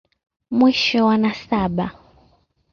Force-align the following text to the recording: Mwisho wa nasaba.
Mwisho 0.57 0.99
wa 1.07 1.15
nasaba. 1.21 1.87